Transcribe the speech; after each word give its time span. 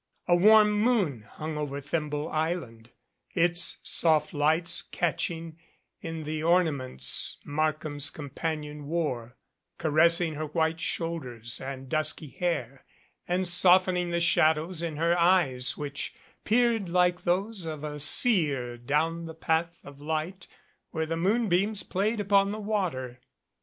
A 0.27 0.35
warm 0.35 0.71
moon 0.71 1.21
hung 1.33 1.59
over 1.59 1.79
Thimble 1.79 2.27
Island, 2.29 2.89
its 3.35 3.77
soft 3.83 4.33
lights 4.33 4.81
catching 4.81 5.59
in 6.01 6.23
the 6.23 6.41
ornaments 6.41 7.37
Markham's 7.45 8.09
companion 8.09 8.87
wore, 8.87 9.37
caressing 9.77 10.33
her 10.33 10.47
white 10.47 10.79
shoulders 10.79 11.61
and 11.63 11.87
dusky 11.87 12.29
hair, 12.29 12.83
and 13.27 13.47
softening 13.47 14.09
the 14.09 14.19
shadows 14.19 14.81
in 14.81 14.97
her 14.97 15.15
eyes 15.19 15.77
which 15.77 16.15
peered 16.45 16.89
like 16.89 17.21
those 17.23 17.65
of 17.65 17.83
a 17.83 17.99
seer 17.99 18.77
down 18.79 19.25
the 19.25 19.35
path 19.35 19.79
of 19.83 20.01
light 20.01 20.47
where 20.89 21.05
the 21.05 21.15
moonbeams 21.15 21.83
played 21.83 22.19
upon 22.19 22.49
the 22.51 22.59
water. 22.59 23.19